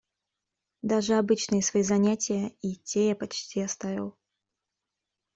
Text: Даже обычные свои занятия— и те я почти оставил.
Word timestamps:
Даже 0.81 1.13
обычные 1.13 1.61
свои 1.61 1.83
занятия— 1.83 2.55
и 2.63 2.75
те 2.75 3.09
я 3.09 3.15
почти 3.15 3.61
оставил. 3.61 4.17